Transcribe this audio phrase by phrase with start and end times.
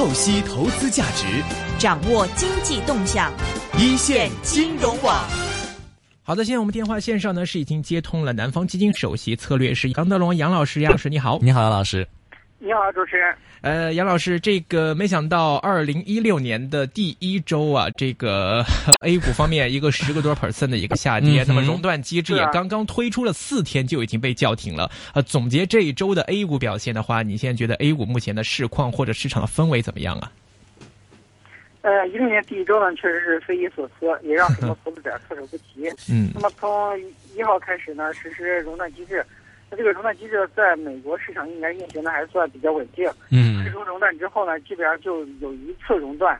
[0.00, 1.26] 透析投资价值，
[1.78, 3.30] 掌握经济动向，
[3.78, 5.22] 一线金融网。
[6.22, 12.08] 好的，现在我们电话线上呢是已经接通了南方基金首席策略师杨德龙杨老师，杨老师你好，你好杨老师，
[12.62, 13.34] 你好主持人。
[13.62, 18.62] 呃，杨老师，这个没想到二零一六年的第一周啊，这个
[19.00, 24.90] A 股方面一个十个多 percent 的一个下跌，那么熔断机制也刚刚推出了四天就已经被叫停了。
[25.14, 30.30] 呃，总结这一周的 A 股表现的话，你现在觉得 A 股目前的市况或者市场的氛围怎么样啊？
[31.80, 35.88] 呃，一六年第一周呢，确实是匪夷所思，也让很多投资者措手不及。
[36.10, 36.30] 嗯。
[36.34, 36.70] 那么从
[37.34, 39.24] 一号开始呢，实施熔断机制。
[39.70, 43.08] 那这个熔断机制在美国市场应该运行的还算比较稳定。
[43.30, 43.62] 嗯。
[43.62, 46.38] 推出熔断之后呢，基本上就有一次熔断，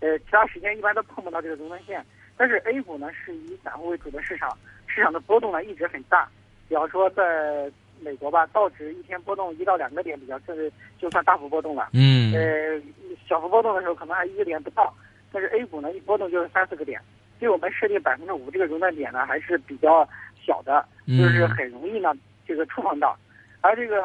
[0.00, 2.04] 呃，其他时间一般都碰不到这个熔断线。
[2.36, 6.28] 但是 A 股呢是以散户为主的市场，市场的波动呢一直很大。
[6.68, 11.90] 比方说在美国吧，道指一天波动一到两个点比较，这是就算大幅波动了。
[11.92, 12.32] 嗯。
[12.34, 12.80] 呃。
[13.28, 14.92] 小幅波动的时候可能还一个点不到，
[15.30, 17.00] 但是 A 股呢一波动就是三四个点，
[17.38, 20.08] 对我们设定百分之五这个熔断点呢还是比较
[20.44, 22.12] 小的，就是很容易呢
[22.50, 23.16] 这个触碰到。
[23.60, 24.02] 而这个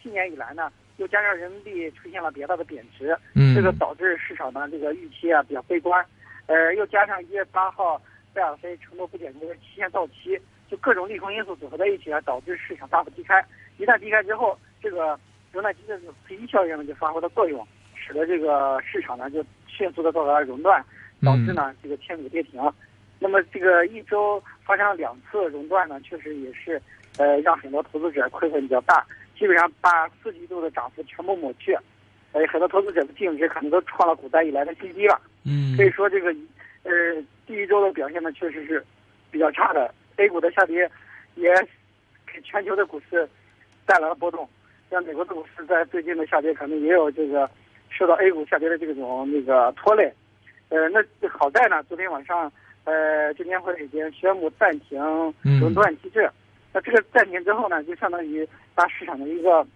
[0.00, 3.18] 去年以来呢，又加上人民币出现了比较大的贬值，
[3.54, 6.04] 这个导致市场呢这个预期啊比较悲观。
[6.46, 8.00] 呃，又加上一月八号
[8.32, 10.38] 贝尔菲承诺不减息的期限到期，
[10.70, 13.44] 就各种利空因素组合在一起啊，导致市场大幅低开。
[13.78, 15.18] 一旦低开之后，这个
[15.50, 17.66] 熔断机制的刺激效应呢就发挥了作用。
[17.94, 20.84] 使得这个市场呢就迅速的到达熔断，
[21.22, 22.60] 导致呢这个千股跌停。
[23.20, 26.82] 那么这个一周发生了两次熔断呢，确实也是
[27.18, 29.06] 呃让很多投资者亏损比较大，
[29.38, 31.76] 基本上把四季度的涨幅全部抹去，
[32.32, 35.20] 呃很多投资者的净值可能都创了古代以来的新低了。
[35.44, 36.34] 嗯，所以说这个
[36.82, 36.90] 呃
[37.46, 38.84] 第一周的表现呢确实是
[39.30, 40.90] 比较差的，A 股的下跌
[41.36, 41.54] 也
[42.26, 43.28] 给全球的股市
[43.86, 44.48] 带来了波动，
[44.90, 47.48] 像美国的股市在最近的下跌可能也有这个。
[47.92, 50.14] 受到 A 股下跌的这种那个拖累，
[50.68, 52.50] 呃，那好在呢，昨天晚上，
[52.84, 54.98] 呃，证监会已经宣布暂停
[55.60, 56.28] 熔断机制。
[56.72, 59.66] 那这个暂停之后呢，就相当于把市场的一个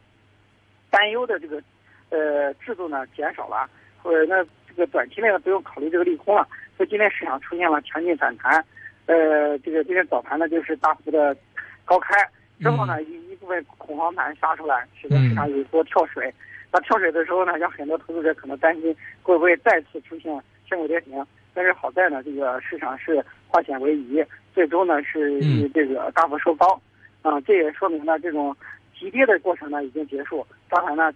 [0.90, 1.62] 担忧的这个
[2.10, 3.68] 呃制度呢减少了，
[4.02, 6.46] 或者那这个短期内呢不用考虑这个利空了。
[6.76, 8.64] 所以今天市场出现了强劲反弹，
[9.06, 11.36] 呃，这个今天早盘呢就是大幅的
[11.84, 12.14] 高开，
[12.60, 16.32] 之后呢一一部分恐慌盘杀出来，使得市场有一波跳水。
[16.72, 20.32] 那跳水的时候呢，让很多投资者可能担心会不会再次出现
[20.68, 21.24] 深股跌停。
[21.54, 24.22] 但是好在呢，这个市场是化险为夷，
[24.52, 26.80] 最终呢是这个大幅收高。
[27.22, 28.54] 啊，这也说明呢，这种
[28.98, 31.10] 急跌的过程呢已经结束，大盘呢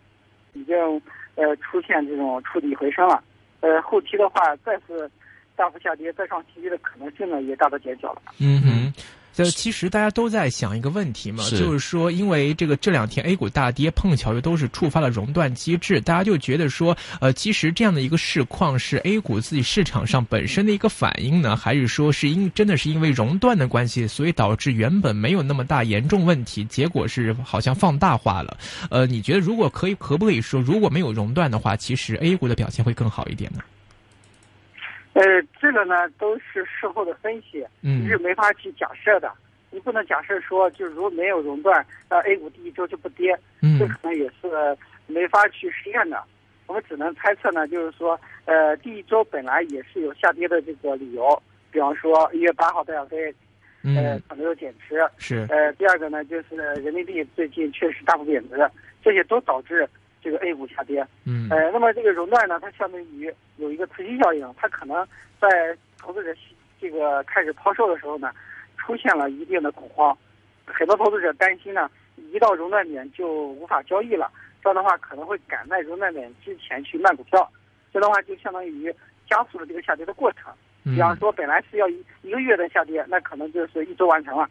[0.55, 0.77] 已经
[1.35, 3.23] 呃出现这种触底回升了。
[3.61, 5.11] 呃，后期的话再次
[5.57, 8.23] 大幅下跌、再创新低的可能性呢也大大减小了。
[8.41, 8.93] 嗯哼。
[9.45, 28.57] 这其实大家都在想一个问题嘛，就是说，因为这个这两天 A 股大跌，碰巧又都是触发了熔断机制，大家就觉得说，呃，其实这样的一个市况是 A 股自己市场上本身的一个反应呢，还是说是因真的是因为熔断的关系，所以导致原本没有那么大严重问题，结果是好像放大化了？
[28.91, 33.61] 呃，你觉得如果可以，可不可以说如果没有熔断的话，其实 A 股的表现会更好一点呢？
[35.19, 39.33] 呃，这个呢都是事后的分析，你是没法去假设的。
[39.71, 43.37] 你不能假设说，就如果没有熔断，那 A 股第一周就不跌，
[43.79, 44.49] 这可能也是
[45.09, 46.23] 没法去实验的。
[46.69, 51.43] 我们只能猜测呢，就是说，呃，第一周本来也是有下跌的这个理由，
[51.73, 53.35] 比方说一月八号贝尔菲，
[53.83, 55.45] 呃，可能有减持，是。
[55.51, 58.71] 呃，第二个呢，就是人民币最近确实大幅贬值，
[59.03, 59.89] 这些都导致
[60.29, 61.07] 这个 A 股下跌。
[61.25, 61.49] 嗯。
[61.51, 65.07] 呃，那么这个熔断呢，它相当于有一个磁吸效应，它可能
[65.41, 65.49] 在
[65.99, 66.35] 投资者
[66.81, 68.31] 这个开始抛售的时候呢。
[68.81, 70.17] 出现了一定的恐慌，
[70.65, 71.91] 很多投资者担心呢，
[72.33, 74.31] 一到熔断点就无法交易了。
[74.63, 77.47] 这样的话可能会赶在熔断点之前去卖股票，
[77.93, 78.91] 这样的话就相当于
[79.29, 80.51] 加速了这个下跌的过程。
[80.85, 84.49] 比方说，本来是要一一个月的下跌，那可能就是一周完成了，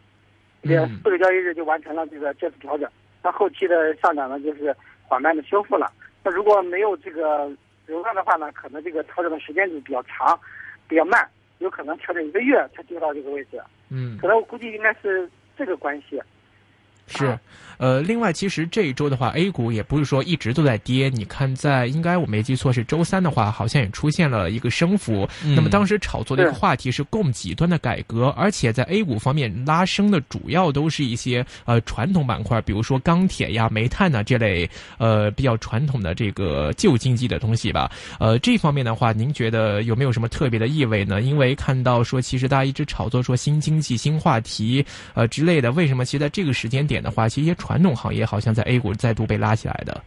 [0.62, 2.88] 这四个交易日就完成了这个这次调整。
[3.24, 4.72] 那后期的上涨呢，就是
[5.08, 5.90] 缓慢的修复了。
[6.22, 7.50] 那如果没有这个
[7.86, 10.38] 流量的话呢，可能这个调整的时间就比较长，
[10.86, 11.26] 比较慢，
[11.58, 13.58] 有可能调整一个月才丢到这个位置。
[13.90, 16.20] 嗯，可能我估计应该是这个关系。
[17.08, 17.38] 是，
[17.78, 21.08] 呃，另外，其实这一周的话，A 股也不是说一直都在跌。
[21.08, 25.28] 你看，在应该我没记错是周三的话，好像也出现了一个升幅。
[25.54, 34.68] 那么当时炒作的一个话题是供给端的改革，而且在 A 股方面拉升的主要都是一些呃传统板块，比如说钢铁呀、煤炭呐这类
[34.98, 37.90] 呃比较传统的这个旧经济的东西吧。
[38.18, 41.22] 呃，这方面的话，您觉得有没有什么特别的意味呢？
[41.22, 44.84] 因为看到说，其实大家一直炒作说新经济、新话题
[45.14, 46.97] 呃之类的，为什么其实在这个时间点？
[47.02, 50.00] 的话，其实一些传统行业好像在 A 股再度被拉起来的。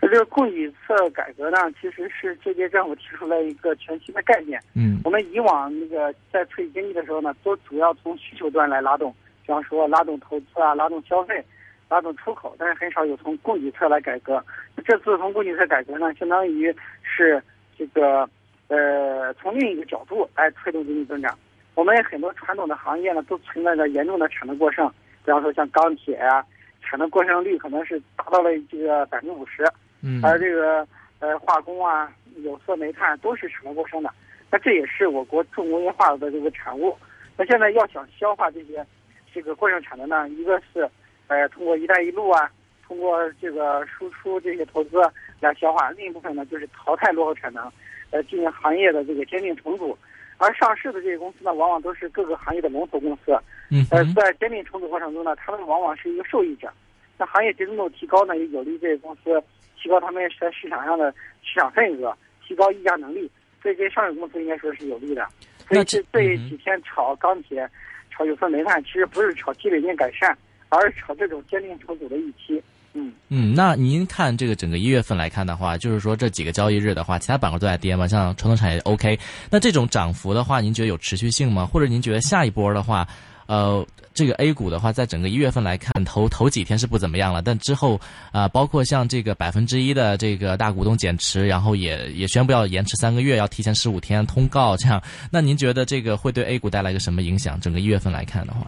[0.00, 4.60] 这个供给侧改革呢，其实是这届政府提出了一个全新的概念。
[4.74, 11.42] 嗯，我们以往那个在刺激经济的时候呢，都主要从需求端来拉动，比方说拉动投资啊，拉动消费，
[11.88, 14.44] 拉动出口，但是很少有从供给侧来改革。
[14.84, 17.40] 这次从供给侧改革呢，相当于是
[17.78, 18.28] 这个
[18.66, 21.38] 呃从另一个角度来推动经济增长。
[21.74, 24.92] 我们很多传统的行业呢，都存在着严重的产能过剩，
[25.24, 26.44] 比方说像钢铁啊，
[26.80, 29.64] 产能过剩率可能是达到了这个百分之五十。
[30.02, 30.86] 嗯，而这个
[31.20, 34.10] 呃化工啊、有色、煤炭都是产能过剩的，
[34.50, 36.96] 那这也是我国重工业化的这个产物。
[37.36, 38.84] 那现在要想消化这些
[39.32, 40.88] 这个过剩产能呢，一个是
[41.28, 42.50] 呃通过“一带一路”啊，
[42.84, 45.00] 通过这个输出这些投资
[45.40, 47.70] 来消化；另一部分呢，就是淘汰落后产能，
[48.10, 49.96] 呃进行行业的这个兼并重组。
[50.38, 53.38] 而上市的这些公司呢，往往都是各个行业的龙头公司，
[53.72, 56.70] 嗯，呃在兼并重组过程中呢，他们往往是一个受益者。
[57.18, 59.42] 那行业集中度提高呢，也有利于这些公司。
[59.82, 62.16] 提高他们在市场上的市场份额，
[62.46, 63.28] 提高议价能力，
[63.64, 65.26] 对这些上市公司应该说是有利的。
[65.68, 67.68] 所以这这几天炒钢铁、
[68.08, 70.38] 炒有色、煤炭，其实不是炒基本面改善，
[70.68, 72.62] 而是炒这种坚定重组的预期。
[72.94, 79.18] 嗯嗯，那您看这个整个一月份来看的话，就是说这几个交易日的话，其他板块都在跌嘛，像传统产业 OK。
[79.50, 81.66] 那这种涨幅的话，您觉得有持续性吗？
[81.66, 83.04] 或者您觉得下一波的话，
[83.52, 83.86] 呃？
[84.14, 87.98] 这个 A 股的话，在整个一月份来看，头头几天是不怎么样了，但之后
[88.30, 95.00] 啊，包括像这个百分之一的这个大股东减持，然后也也宣布要延迟三个月，要提前十五天通告，这样，
[95.32, 97.58] 那您觉得这个会对 A 股带来一个什么影响？
[97.58, 98.66] 整个一月份来看的话，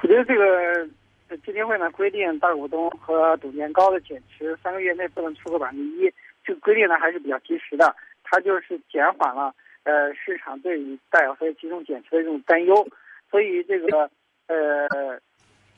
[0.00, 6.08] 我觉得这个基金会呢规定大股东和董监高的减持三个月内不能超过百分之一，
[6.44, 9.52] 这个规定呢还是比较及时的，它就是减缓了
[9.82, 12.86] 呃市场对于大小非集中减持的这种担忧。
[13.30, 14.10] 所以这个
[14.46, 15.18] 呃，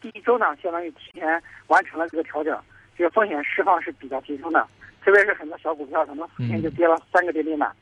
[0.01, 2.59] 第一周呢，相当于提前完成了这个调整，
[2.97, 4.67] 这个风险释放是比较集中的，
[5.05, 7.75] 特别是很多小股票可能四天就跌了三个跌停板，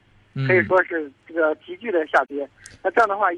[0.46, 2.48] 可以说是这个急剧的下跌。
[2.82, 3.28] 那这样的话，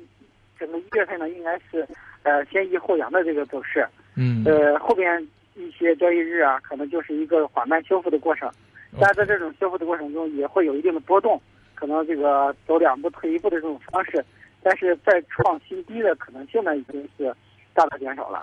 [0.58, 1.86] 整个一月份呢，应该是
[2.22, 3.86] 呃先抑后扬的这个走势。
[4.16, 4.44] 嗯。
[4.44, 8.50] 呃，后边一些交易日啊，可能就是一个缓慢修复的过程。
[9.00, 11.40] 但在这种修复的过程中，也会有一定的波动，
[11.74, 14.24] 可能这个走两步退一步的这种方式。
[14.62, 17.34] 但是在创新低的可能性呢，已经是
[17.74, 18.40] 大大减少了。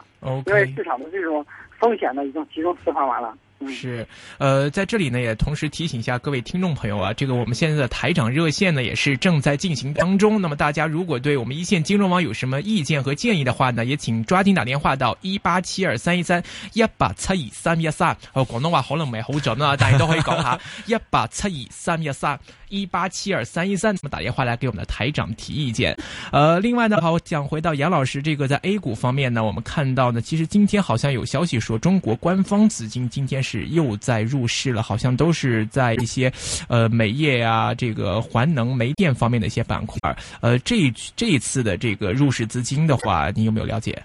[0.47, 1.45] 因为市场的这种
[1.79, 3.37] 风险呢，已经集中释放完了。
[3.67, 4.05] 是，
[4.37, 10.41] 呃，在这里呢，也同时提醒一下各位听众朋友啊，这个我们现在的台长热线呢，也是正在进行当中。
[10.41, 16.43] 那么大家如果对我们一线金融网有什么意见和建议的话呢，也请抓紧打电话到一八七二三一三
[16.73, 18.15] 一八七二三一三。
[18.33, 23.95] 哦，廣東話可能唔係好準啊，大家都可以講下一八七二三一三一八七二三一三。
[23.97, 25.97] 咁打电话来给我们的台长提意见。
[26.31, 36.31] 呃，另外呢，好讲回到杨老师这个在 A 股方面呢，我们看到呢，其实今天好像有消息说，中国官方资金今天是又在入市了，好像都是在一些，
[36.67, 39.97] 呃，美業啊，这个环能、煤电方面的一些板块。
[40.41, 43.97] 呃，这这一次的这个入市资金的话，你有没有了解？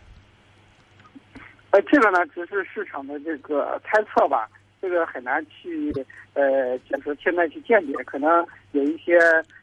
[1.71, 4.49] 呃，这个呢，只是市场的这个猜测吧，
[4.81, 5.93] 这个很难去，
[6.35, 9.17] 呃，就是现在去鉴别，可能有一些，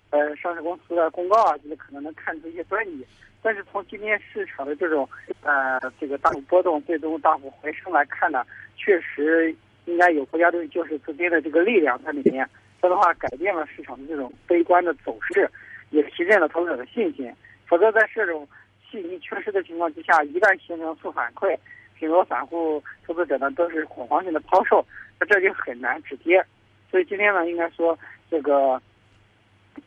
[0.10, 3.06] 呃，上市公司的公告啊，就是可能能看出一些端倪。
[3.42, 5.08] 但是从今天市场的这种，
[5.42, 8.46] 呃，这个大幅波动，最终大幅回升来看呢，
[8.78, 9.54] 确实
[9.88, 12.48] 應該有国家队救市资金的这个力量在里面。
[12.80, 15.50] 这样的话，改变了市场的这种悲观的走势，
[15.90, 17.34] 也提振了投资者的信心。
[17.66, 18.48] 否则在这种
[18.90, 21.58] 信心缺失的情况之下，一旦形成负反馈，
[22.00, 24.86] 很多散户投资者呢都是恐慌性的抛售，
[25.20, 26.46] 那这就很难止跌。
[26.92, 27.98] 所以今天呢，应该说
[28.30, 28.80] 这个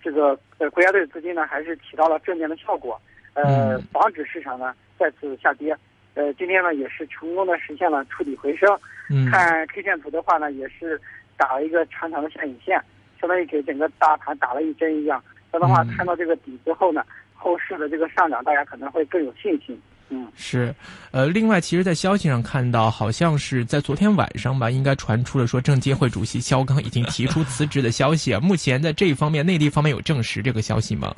[0.03, 3.01] 这个呃国家队资金呢，还是起到了正面的效果，
[3.35, 5.77] 呃，防止市场呢再次下跌。
[6.15, 8.69] 呃，今天呢也是成功的实现了触底回升。
[9.09, 11.01] 嗯，看 K 线图的话呢，也是
[11.37, 12.81] 打了一个长长的下影线，
[13.21, 15.23] 相当于给整个大盘打了一针一样。
[15.53, 19.81] 这样的话，看到这个底之后呢，后市的这个上涨，大家可能会更有信心。
[20.13, 20.75] 嗯，是，
[21.13, 28.41] 呃，另外，其实，在消息上看到，好像是在昨天晚上吧，应该传出了说，证监会主席肖钢已经提出 辞职的消息啊。
[28.41, 31.15] 目前在这一方面，内地方面有证实这个消息吗？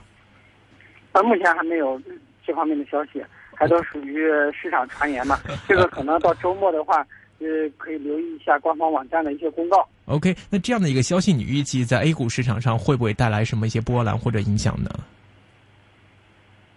[1.13, 2.01] 啊，目前还没有
[2.47, 3.23] 这方面的消息，
[3.57, 5.39] 還都属于市场传言嘛。
[5.69, 7.07] 这个可能到周末的话，
[7.39, 9.87] 呃，可以留意一下官方网站的一些公告。
[10.07, 14.91] OK，那这样的一个消息，你预计在 A 股市场上会不会带来什么一些波澜或者影响呢？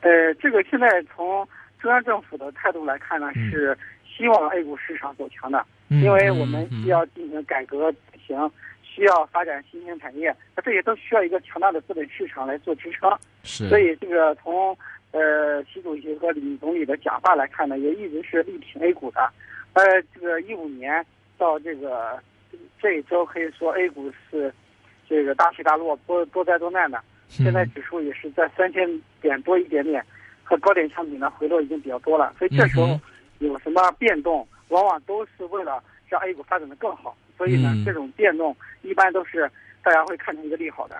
[0.01, 1.47] 呃，这个现在从
[1.79, 7.95] 中央政府的态度来看呢，是希望 A 股市场走强的，嗯、因为我们需要进行改革轉
[8.27, 8.51] 型，
[8.83, 13.11] 需要发展新兴产业，那这些都需要一个强大的资本市场来做支撑。
[13.43, 14.77] 是，所以這個從
[15.15, 19.31] 呃习主席和李总理的讲话来看呢，也一直是力挺 A 股的。
[19.71, 21.05] 呃，这个一五年
[21.37, 22.19] 到这个
[22.81, 24.53] 这一周可以说 A 股是
[25.07, 27.01] 这个大起大落，多多灾多难的。
[27.29, 28.85] 现在指数也是在三千
[29.21, 30.05] 点多一点点，
[30.43, 32.33] 和高点相比呢，回落已经比较多了。
[32.37, 32.99] 所以这时候
[33.39, 37.15] 有什么变动，往往都是为了让 A 股发展的更好。
[37.37, 39.49] 所以呢，这种变动一般都是
[39.81, 40.95] 大家会看成一个利好的。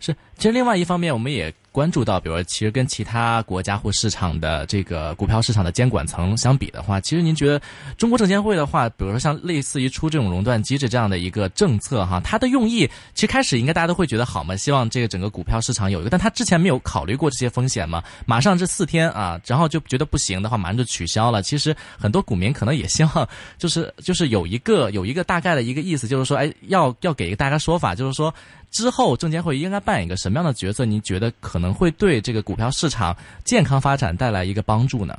[0.00, 7.62] 是，其实另外一方面，我们也关注到，比如说，其实跟其他国家或市场的这个股票市场的监管层相比的话，其实您觉得
[7.96, 21.40] 中国证监会的话，比如说像类似于出这种熔断机制这样的一个政策哈，它的用意其实开始应该大家都会觉得好嘛，希望这个整个股票市场有一个，但他之前没有考虑过这些风险嘛，马上这四天啊，然后就觉得不行的话，马上就取消了。
[21.42, 28.34] 其实很多股民可能也希望，就是就是有一个有一个大概的一个意思，就是说，哎，要要给一个大家说法，就是说。
[28.70, 30.84] 之后，证监会应该扮演一个什么样的角色？
[30.84, 35.14] 您觉得可能会对这个股票市场健康发展带来一个帮助呢？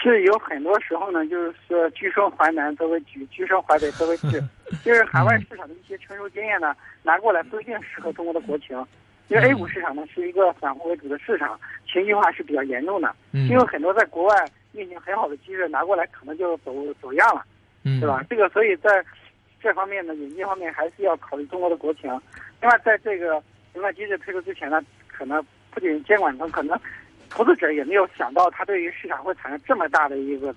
[0.00, 4.40] 是有很多时候呢，就是说居生淮南则为橘，居生淮北则为枳。
[4.84, 8.76] 就是海外市场的一些成熟经验呢，拿过来不一定适合中国的国情。
[9.28, 11.58] 因为 A 股市场呢是一个散户为主的市场，
[11.92, 13.14] 情绪化是比较严重的。
[13.32, 14.34] 因为很多在国外
[14.72, 17.44] 运行很好的机制拿过来，可能就走走样了，
[17.82, 18.24] 对吧？
[18.28, 19.04] 这个所以在。
[19.60, 22.08] 这方面呢，引进方面还是要考虑中国的国情。
[22.60, 26.78] 另外，在这个熔断机制推出之前呢，可能不仅监管层，可能
[27.30, 30.54] 投资者也没有想到它对于市场会产生这么大的一个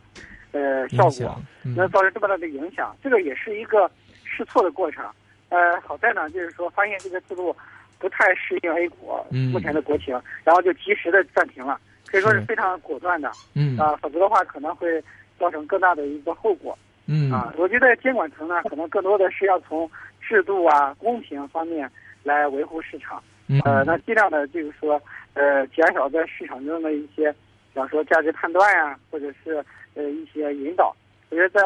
[0.51, 2.95] 呃效果，能造成这么大的影响。
[3.03, 3.89] 这个也是一个
[4.23, 5.05] 试错的过程。
[5.49, 7.53] 呃，好在呢，就是说发现这个制度
[7.99, 11.77] 不太适应 A 股目前的国情，然后就及时的暂停了，
[12.07, 13.29] 可以说是非常果断的。
[13.53, 15.03] 嗯啊，否则的话可能会
[15.37, 16.77] 造成更大的一个后果。
[17.05, 19.89] 嗯啊，我觉得监管层呢，可能更多的是要从
[20.21, 21.91] 制度啊、公平方面
[22.23, 23.21] 来维护市场。
[23.65, 25.01] 呃，那尽量的就是说，
[25.33, 29.63] 呃，减少在市场中的一些，比方说价值判断呀，或者是
[29.93, 30.95] 呃一些引导。
[31.29, 31.61] 我觉得在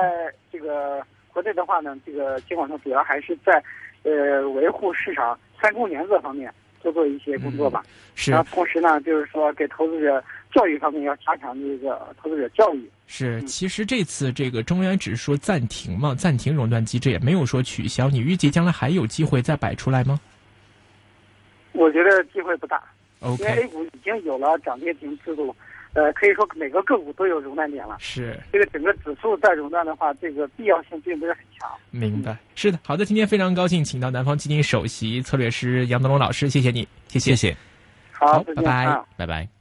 [0.52, 3.64] 这个国内的话呢，这个监管层主要还是在
[4.04, 7.84] 呃维护市场三公原则方面多做一些工作吧。
[8.16, 8.32] 是。
[8.32, 12.90] 然后同时呢，就是说给投资者教育方面要加强这个投资者教育。
[13.06, 18.10] 是，其实这次这个中央只是说暂停嘛，暂停熔断机制，也没有说取消。
[18.10, 20.20] 你预计将来还有机会再摆出来吗？
[21.86, 22.82] 我觉得机会不大，
[23.22, 25.56] 因为 A 股已经有了涨跌停制度，
[25.94, 27.98] 呃，可以说每个个股都有熔断点了。
[28.00, 31.70] 是，这个整个指数再熔断的话，这个必要性并不是很强。
[31.92, 37.56] 明白，是的，好的，今天非常高兴，请到南方基金首席策略师杨德龙老师，谢谢你，谢谢，
[38.12, 39.55] 好，拜拜，拜拜。